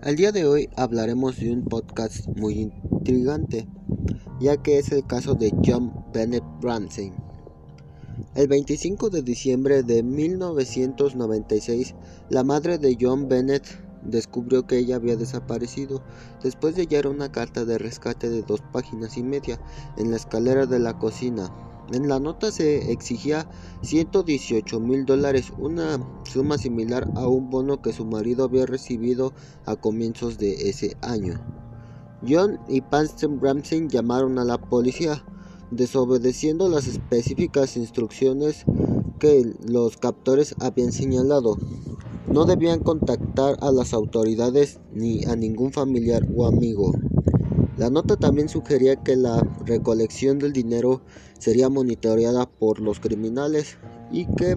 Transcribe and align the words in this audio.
Al 0.00 0.14
día 0.14 0.30
de 0.30 0.46
hoy 0.46 0.70
hablaremos 0.76 1.40
de 1.40 1.50
un 1.50 1.64
podcast 1.64 2.28
muy 2.28 2.60
intrigante, 2.60 3.66
ya 4.40 4.56
que 4.56 4.78
es 4.78 4.92
el 4.92 5.04
caso 5.04 5.34
de 5.34 5.52
John 5.66 5.92
Bennett 6.12 6.44
Ramsey. 6.62 7.12
El 8.36 8.46
25 8.46 9.10
de 9.10 9.22
diciembre 9.22 9.82
de 9.82 10.04
1996, 10.04 11.96
la 12.30 12.44
madre 12.44 12.78
de 12.78 12.96
John 12.98 13.28
Bennett 13.28 13.66
descubrió 14.04 14.68
que 14.68 14.78
ella 14.78 14.94
había 14.94 15.16
desaparecido 15.16 16.00
después 16.44 16.76
de 16.76 16.82
hallar 16.82 17.08
una 17.08 17.32
carta 17.32 17.64
de 17.64 17.76
rescate 17.76 18.30
de 18.30 18.42
dos 18.42 18.62
páginas 18.72 19.16
y 19.16 19.24
media 19.24 19.60
en 19.96 20.12
la 20.12 20.16
escalera 20.16 20.66
de 20.66 20.78
la 20.78 20.96
cocina 20.96 21.52
en 21.92 22.08
la 22.08 22.20
nota 22.20 22.50
se 22.50 22.92
exigía 22.92 23.48
118 23.82 24.80
mil 24.80 25.06
dólares, 25.06 25.52
una 25.58 25.98
suma 26.24 26.58
similar 26.58 27.08
a 27.14 27.26
un 27.26 27.50
bono 27.50 27.80
que 27.80 27.92
su 27.92 28.04
marido 28.04 28.44
había 28.44 28.66
recibido 28.66 29.32
a 29.66 29.76
comienzos 29.76 30.38
de 30.38 30.68
ese 30.68 30.96
año. 31.02 31.40
John 32.26 32.58
y 32.68 32.80
Panston 32.80 33.40
Ramsey 33.40 33.86
llamaron 33.88 34.38
a 34.38 34.44
la 34.44 34.58
policía, 34.58 35.24
desobedeciendo 35.70 36.68
las 36.68 36.86
específicas 36.86 37.76
instrucciones 37.76 38.64
que 39.18 39.52
los 39.66 39.96
captores 39.96 40.54
habían 40.60 40.92
señalado. 40.92 41.56
No 42.26 42.44
debían 42.44 42.80
contactar 42.80 43.56
a 43.60 43.70
las 43.72 43.94
autoridades 43.94 44.80
ni 44.92 45.24
a 45.24 45.36
ningún 45.36 45.72
familiar 45.72 46.26
o 46.34 46.46
amigo. 46.46 46.92
La 47.78 47.90
nota 47.90 48.16
también 48.16 48.48
sugería 48.48 48.96
que 48.96 49.14
la 49.14 49.40
recolección 49.64 50.40
del 50.40 50.52
dinero 50.52 51.00
sería 51.38 51.68
monitoreada 51.68 52.50
por 52.50 52.80
los 52.80 52.98
criminales 52.98 53.78
y 54.10 54.26
que 54.34 54.56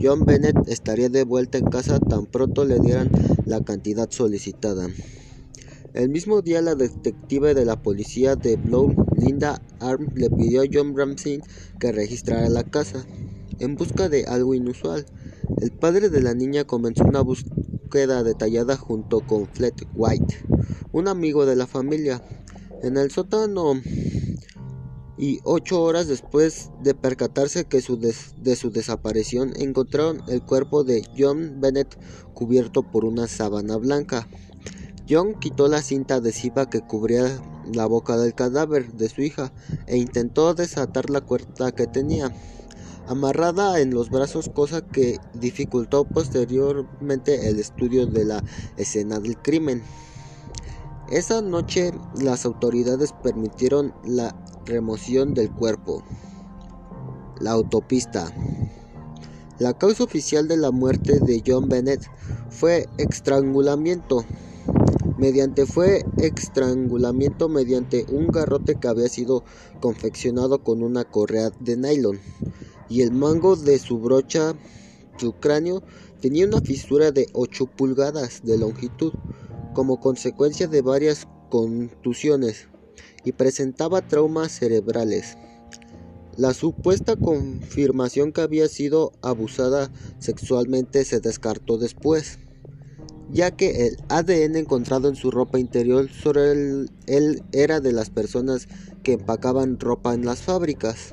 John 0.00 0.24
Bennett 0.24 0.56
estaría 0.66 1.10
de 1.10 1.24
vuelta 1.24 1.58
en 1.58 1.66
casa 1.66 2.00
tan 2.00 2.24
pronto 2.24 2.64
le 2.64 2.78
dieran 2.78 3.10
la 3.44 3.62
cantidad 3.62 4.10
solicitada. 4.10 4.88
El 5.92 6.08
mismo 6.08 6.40
día 6.40 6.62
la 6.62 6.74
detective 6.74 7.52
de 7.52 7.66
la 7.66 7.82
policía 7.82 8.36
de 8.36 8.56
Blow, 8.56 8.94
Linda 9.18 9.60
Arm, 9.78 10.08
le 10.14 10.30
pidió 10.30 10.62
a 10.62 10.66
John 10.72 10.96
Ramsey 10.96 11.42
que 11.78 11.92
registrara 11.92 12.48
la 12.48 12.64
casa 12.64 13.04
en 13.58 13.76
busca 13.76 14.08
de 14.08 14.24
algo 14.24 14.54
inusual. 14.54 15.04
El 15.60 15.72
padre 15.72 16.08
de 16.08 16.22
la 16.22 16.32
niña 16.32 16.64
comenzó 16.64 17.04
una 17.04 17.20
búsqueda 17.20 18.22
detallada 18.22 18.78
junto 18.78 19.20
con 19.20 19.46
Flet 19.46 19.86
White, 19.94 20.38
un 20.92 21.08
amigo 21.08 21.44
de 21.44 21.56
la 21.56 21.66
familia, 21.66 22.22
en 22.82 22.96
el 22.96 23.10
sótano 23.10 23.80
y 25.18 25.40
ocho 25.44 25.82
horas 25.82 26.08
después 26.08 26.70
de 26.82 26.94
percatarse 26.94 27.64
que 27.64 27.78
de 27.78 28.56
su 28.56 28.70
desaparición 28.70 29.52
encontraron 29.56 30.22
el 30.28 30.42
cuerpo 30.42 30.84
de 30.84 31.06
John 31.16 31.60
Bennett 31.60 31.98
cubierto 32.34 32.82
por 32.82 33.04
una 33.04 33.26
sábana 33.26 33.76
blanca. 33.76 34.28
John 35.08 35.38
quitó 35.38 35.68
la 35.68 35.82
cinta 35.82 36.16
adhesiva 36.16 36.68
que 36.68 36.80
cubría 36.80 37.40
la 37.72 37.86
boca 37.86 38.16
del 38.16 38.34
cadáver 38.34 38.92
de 38.92 39.08
su 39.08 39.22
hija 39.22 39.52
e 39.86 39.96
intentó 39.96 40.54
desatar 40.54 41.10
la 41.10 41.20
cuerda 41.20 41.72
que 41.72 41.86
tenía 41.86 42.32
amarrada 43.08 43.80
en 43.80 43.94
los 43.94 44.10
brazos, 44.10 44.50
cosa 44.52 44.80
que 44.80 45.18
dificultó 45.34 46.04
posteriormente 46.04 47.48
el 47.48 47.58
estudio 47.58 48.06
de 48.06 48.24
la 48.24 48.44
escena 48.76 49.20
del 49.20 49.36
crimen. 49.38 49.82
Esa 51.10 51.40
noche 51.40 51.92
las 52.20 52.44
autoridades 52.44 53.12
permitieron 53.22 53.94
la 54.04 54.34
remoción 54.64 55.34
del 55.34 55.52
cuerpo. 55.52 56.02
La 57.38 57.52
autopista. 57.52 58.32
La 59.60 59.78
causa 59.78 60.02
oficial 60.02 60.48
de 60.48 60.56
la 60.56 60.72
muerte 60.72 61.20
de 61.20 61.44
John 61.46 61.68
Bennett 61.68 62.02
fue 62.50 62.88
estrangulamiento. 62.98 64.24
Mediante 65.16 65.64
fue 65.64 66.04
estrangulamiento 66.18 67.48
mediante 67.48 68.04
un 68.10 68.32
garrote 68.32 68.74
que 68.74 68.88
había 68.88 69.08
sido 69.08 69.44
confeccionado 69.80 70.64
con 70.64 70.82
una 70.82 71.04
correa 71.04 71.50
de 71.60 71.76
nylon 71.76 72.18
y 72.88 73.02
el 73.02 73.12
mango 73.12 73.54
de 73.54 73.78
su 73.78 73.98
brocha, 73.98 74.54
su 75.18 75.34
cráneo 75.34 75.82
tenía 76.20 76.46
una 76.46 76.60
fisura 76.60 77.12
de 77.12 77.28
8 77.32 77.66
pulgadas 77.66 78.40
de 78.42 78.58
longitud 78.58 79.12
como 79.76 80.00
consecuencia 80.00 80.68
de 80.68 80.80
varias 80.80 81.28
contusiones 81.50 82.66
y 83.26 83.32
presentaba 83.32 84.00
traumas 84.00 84.50
cerebrales. 84.50 85.36
La 86.38 86.54
supuesta 86.54 87.14
confirmación 87.14 88.32
que 88.32 88.40
había 88.40 88.68
sido 88.68 89.12
abusada 89.20 89.92
sexualmente 90.18 91.04
se 91.04 91.20
descartó 91.20 91.76
después, 91.76 92.38
ya 93.30 93.50
que 93.50 93.86
el 93.86 93.98
ADN 94.08 94.56
encontrado 94.56 95.10
en 95.10 95.14
su 95.14 95.30
ropa 95.30 95.58
interior 95.58 96.08
sobre 96.10 96.52
él, 97.06 97.42
era 97.52 97.80
de 97.80 97.92
las 97.92 98.08
personas 98.08 98.68
que 99.02 99.12
empacaban 99.12 99.78
ropa 99.78 100.14
en 100.14 100.24
las 100.24 100.40
fábricas. 100.40 101.12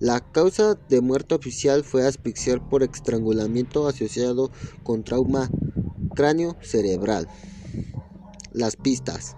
La 0.00 0.18
causa 0.18 0.76
de 0.88 1.00
muerte 1.02 1.36
oficial 1.36 1.84
fue 1.84 2.04
asfixiar 2.04 2.68
por 2.68 2.82
estrangulamiento 2.82 3.86
asociado 3.86 4.50
con 4.82 5.04
trauma 5.04 5.48
cráneo 6.16 6.56
cerebral. 6.62 7.28
Las 8.52 8.76
pistas. 8.76 9.36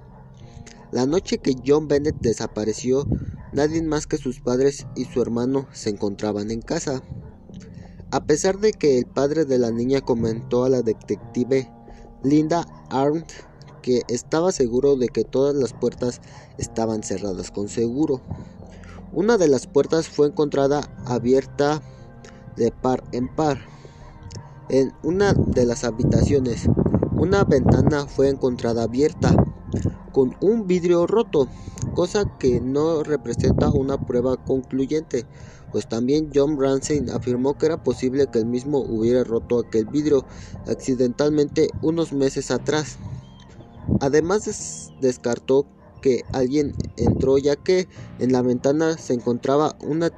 La 0.91 1.07
noche 1.07 1.39
que 1.39 1.55
John 1.67 1.89
Bennett 1.89 2.21
desapareció, 2.21 3.07
nadie 3.53 3.83
más 3.83 4.07
que 4.07 4.19
sus 4.19 4.41
padres 4.41 4.87
y 4.97 5.05
su 5.05 5.23
hermano 5.23 5.67
se 5.73 5.91
encontraban 5.91 6.51
en 6.51 6.63
casa. 6.63 7.03
A 8.11 8.25
pesar 8.25 8.59
de 8.59 8.73
que 8.73 8.99
el 8.99 9.07
padre 9.07 9.45
de 9.45 9.59
la 9.59 9.71
niña 9.71 10.01
comentó 10.01 10.65
a 10.65 10.69
la 10.69 10.83
detective 10.83 11.71
Linda 12.23 12.67
Arndt 12.91 13.33
que 13.83 14.03
estaba 14.09 14.53
seguro 14.53 14.97
de 14.97 15.09
que 15.09 15.25
todas 15.25 15.55
las 15.55 15.73
puertas 15.73 16.21
estaban 16.57 17.03
cerradas 17.03 17.51
con 17.51 17.69
seguro. 17.69 18.21
Una 19.13 19.37
de 19.37 19.49
las 19.49 19.67
puertas 19.67 20.09
fue 20.09 20.29
encontrada 20.29 20.83
abierta 21.05 21.83
de 22.57 22.71
par 22.71 23.03
en 23.13 23.29
par 23.35 23.59
en 24.69 24.93
una 25.03 25.35
de 25.35 25.67
las 25.67 25.85
habitaciones. 25.85 26.69
Una 27.23 27.45
ventana 27.45 28.09
fue 28.09 28.29
encontrada 28.29 28.83
abierta 28.83 29.33
con 30.11 30.35
un 30.41 30.67
vidrio 30.67 31.07
roto, 31.07 31.47
cosa 31.95 32.25
que 32.41 32.61
no 32.61 33.05
representa 33.05 33.71
una 33.71 33.97
prueba 33.97 34.37
concluyente, 34.37 35.25
pues 35.71 35.89
también 35.89 36.31
John 36.35 36.61
Ramsey 36.61 37.05
afirmó 37.15 37.57
que 37.57 37.67
era 37.67 37.77
posible 37.77 38.27
que 38.27 38.41
él 38.41 38.47
mismo 38.47 38.81
hubiera 38.81 39.23
roto 39.23 39.61
aquel 39.61 39.87
vidrio 39.87 40.27
accidentalmente 40.67 41.69
unos 41.81 42.13
meses 42.13 42.51
atrás. 42.51 42.99
Además 44.01 44.91
descartó 45.01 45.69
que 46.01 46.25
alguien 46.33 46.73
entró 46.97 47.39
ya 47.39 47.55
que 47.55 47.87
en 48.19 48.33
la 48.33 48.43
ventana 48.43 48.99
se 48.99 49.15
encontraba 49.15 49.77
una 49.87 50.11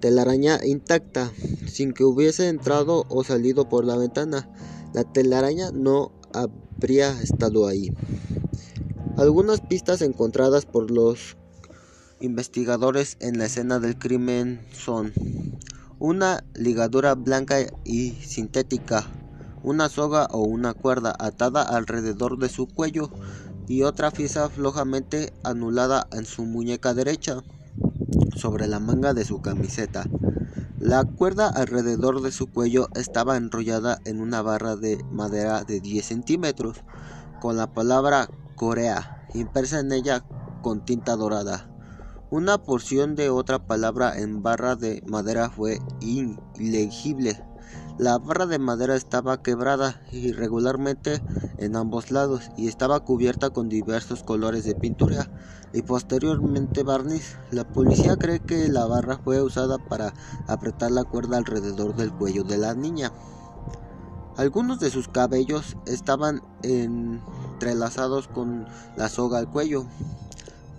telaraña 0.00 0.60
intacta, 0.62 1.32
sin 1.66 1.94
que 1.94 2.04
hubiese 2.04 2.48
entrado 2.48 3.06
o 3.08 3.24
salido 3.24 3.66
por 3.66 3.86
la 3.86 3.96
ventana. 3.96 4.46
La 4.92 5.04
telaraña 5.04 5.70
no 5.72 6.12
habría 6.34 7.10
estado 7.22 7.66
ahí. 7.66 7.92
Algunas 9.16 9.60
pistas 9.60 10.02
encontradas 10.02 10.66
por 10.66 10.90
los 10.90 11.36
investigadores 12.20 13.16
en 13.20 13.38
la 13.38 13.46
escena 13.46 13.78
del 13.78 13.98
crimen 13.98 14.60
son 14.72 15.12
una 15.98 16.44
ligadura 16.54 17.14
blanca 17.14 17.58
y 17.84 18.10
sintética, 18.10 19.06
una 19.62 19.88
soga 19.88 20.26
o 20.30 20.42
una 20.42 20.74
cuerda 20.74 21.14
atada 21.18 21.62
alrededor 21.62 22.38
de 22.38 22.48
su 22.48 22.66
cuello 22.66 23.10
y 23.68 23.82
otra 23.82 24.10
pieza 24.10 24.48
flojamente 24.50 25.32
anulada 25.42 26.06
en 26.12 26.26
su 26.26 26.44
muñeca 26.44 26.92
derecha 26.92 27.42
sobre 28.36 28.66
la 28.66 28.80
manga 28.80 29.14
de 29.14 29.24
su 29.24 29.40
camiseta. 29.40 30.04
La 30.84 31.02
cuerda 31.04 31.48
alrededor 31.48 32.20
de 32.20 32.30
su 32.30 32.52
cuello 32.52 32.90
estaba 32.94 33.38
enrollada 33.38 34.00
en 34.04 34.20
una 34.20 34.42
barra 34.42 34.76
de 34.76 35.02
madera 35.10 35.64
de 35.64 35.80
10 35.80 36.04
centímetros, 36.04 36.84
con 37.40 37.56
la 37.56 37.72
palabra 37.72 38.28
Corea 38.54 39.24
impresa 39.32 39.80
en 39.80 39.92
ella 39.92 40.26
con 40.60 40.84
tinta 40.84 41.16
dorada. 41.16 41.73
Una 42.34 42.58
porción 42.58 43.14
de 43.14 43.30
otra 43.30 43.64
palabra 43.64 44.18
en 44.18 44.42
barra 44.42 44.74
de 44.74 45.04
madera 45.06 45.50
fue 45.50 45.78
ilegible. 46.00 47.40
La 47.96 48.18
barra 48.18 48.46
de 48.46 48.58
madera 48.58 48.96
estaba 48.96 49.40
quebrada 49.40 50.02
irregularmente 50.10 51.22
en 51.58 51.76
ambos 51.76 52.10
lados 52.10 52.50
y 52.56 52.66
estaba 52.66 52.98
cubierta 52.98 53.50
con 53.50 53.68
diversos 53.68 54.24
colores 54.24 54.64
de 54.64 54.74
pintura 54.74 55.30
y 55.72 55.82
posteriormente 55.82 56.82
barniz. 56.82 57.36
La 57.52 57.62
policía 57.72 58.16
cree 58.16 58.40
que 58.40 58.68
la 58.68 58.84
barra 58.86 59.18
fue 59.18 59.40
usada 59.40 59.78
para 59.78 60.12
apretar 60.48 60.90
la 60.90 61.04
cuerda 61.04 61.36
alrededor 61.36 61.94
del 61.94 62.12
cuello 62.12 62.42
de 62.42 62.58
la 62.58 62.74
niña. 62.74 63.12
Algunos 64.36 64.80
de 64.80 64.90
sus 64.90 65.06
cabellos 65.06 65.76
estaban 65.86 66.42
entrelazados 66.64 68.26
con 68.26 68.66
la 68.96 69.08
soga 69.08 69.38
al 69.38 69.48
cuello. 69.48 69.86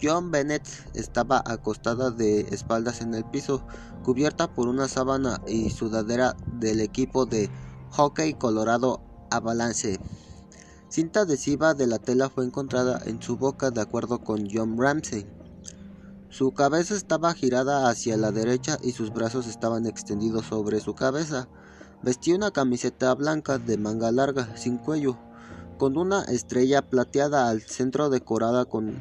John 0.06 0.30
Bennett 0.30 0.68
estaba 0.94 1.42
acostada 1.44 2.12
de 2.12 2.42
espaldas 2.52 3.02
en 3.02 3.16
el 3.16 3.26
piso, 3.26 3.66
cubierta 4.04 4.54
por 4.54 4.68
una 4.68 4.88
sábana 4.88 5.42
y 5.48 5.72
sudadera 5.72 6.36
del 6.60 6.80
equipo 6.80 7.26
de 7.26 7.50
hockey 7.90 8.36
colorado 8.36 9.02
Avalanche. 9.32 10.00
Cinta 10.90 11.22
adhesiva 11.22 11.74
de 11.74 11.88
la 11.88 11.98
tela 11.98 12.30
fue 12.30 12.46
encontrada 12.46 13.02
en 13.06 13.20
su 13.20 13.38
boca 13.38 13.72
de 13.72 13.82
acuerdo 13.82 14.20
con 14.20 14.48
John 14.48 14.78
Ramsey. 14.78 15.26
Su 16.30 16.54
cabeza 16.54 16.94
estaba 16.94 17.34
girada 17.34 17.90
hacia 17.90 18.16
la 18.16 18.32
derecha 18.32 18.78
y 18.84 18.92
sus 18.92 19.12
brazos 19.12 19.48
estaban 19.48 19.88
extendidos 19.88 20.46
sobre 20.46 20.82
su 20.82 20.94
cabeza. 20.94 21.48
Vestía 22.04 22.36
una 22.36 22.52
camiseta 22.52 23.16
blanca 23.16 23.58
de 23.58 23.80
manga 23.80 24.12
larga, 24.12 24.56
sin 24.56 24.78
cuello, 24.78 25.18
con 25.80 25.98
una 25.98 26.26
estrella 26.26 26.84
plateada 26.84 27.50
al 27.50 27.62
centro 27.62 28.12
decorada 28.12 28.66
con 28.66 28.94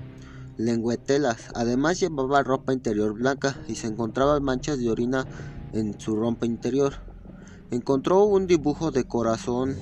lengüetelas. 0.56 1.48
Además 1.54 2.00
llevaba 2.00 2.42
ropa 2.42 2.72
interior 2.72 3.14
blanca 3.14 3.56
y 3.68 3.76
se 3.76 3.86
encontraban 3.86 4.42
manchas 4.42 4.78
de 4.78 4.90
orina 4.90 5.26
en 5.72 5.98
su 6.00 6.16
ropa 6.16 6.46
interior. 6.46 6.94
Encontró 7.70 8.24
un 8.24 8.46
dibujo 8.46 8.90
de 8.90 9.04
corazón 9.04 9.76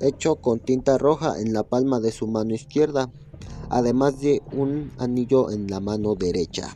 hecho 0.00 0.36
con 0.36 0.60
tinta 0.60 0.98
roja 0.98 1.40
en 1.40 1.52
la 1.52 1.62
palma 1.62 2.00
de 2.00 2.12
su 2.12 2.26
mano 2.26 2.54
izquierda, 2.54 3.10
además 3.68 4.20
de 4.20 4.42
un 4.52 4.90
anillo 4.98 5.50
en 5.50 5.68
la 5.68 5.80
mano 5.80 6.14
derecha. 6.14 6.74